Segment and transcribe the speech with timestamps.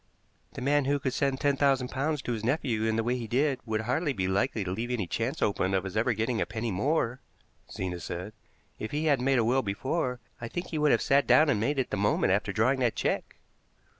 [0.53, 3.27] "The man who could send ten thousand pounds to his nephew in the way he
[3.27, 6.47] did would hardly be likely to leave any chance open of his ever getting a
[6.47, 7.21] penny more,"
[7.71, 8.33] Zena said.
[8.79, 11.59] "If he hadn't made a will before, I think he would have sat down and
[11.59, 13.35] made it the moment after drawing that check."